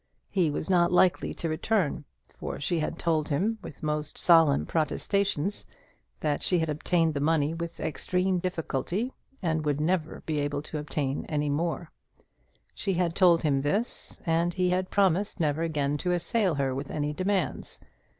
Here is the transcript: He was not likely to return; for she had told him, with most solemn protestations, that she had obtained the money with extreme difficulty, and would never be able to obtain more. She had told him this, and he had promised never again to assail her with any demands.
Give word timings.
He 0.31 0.49
was 0.49 0.67
not 0.67 0.91
likely 0.91 1.31
to 1.35 1.47
return; 1.47 2.05
for 2.33 2.59
she 2.59 2.79
had 2.79 2.97
told 2.97 3.29
him, 3.29 3.59
with 3.61 3.83
most 3.83 4.17
solemn 4.17 4.65
protestations, 4.65 5.63
that 6.21 6.41
she 6.41 6.57
had 6.57 6.69
obtained 6.69 7.13
the 7.13 7.19
money 7.19 7.53
with 7.53 7.79
extreme 7.79 8.39
difficulty, 8.39 9.13
and 9.43 9.63
would 9.63 9.79
never 9.79 10.23
be 10.25 10.39
able 10.39 10.63
to 10.63 10.79
obtain 10.79 11.27
more. 11.53 11.91
She 12.73 12.93
had 12.93 13.13
told 13.15 13.43
him 13.43 13.61
this, 13.61 14.19
and 14.25 14.55
he 14.55 14.71
had 14.71 14.89
promised 14.89 15.39
never 15.39 15.61
again 15.61 15.99
to 15.99 16.13
assail 16.13 16.55
her 16.55 16.73
with 16.73 16.89
any 16.89 17.13
demands. 17.13 17.79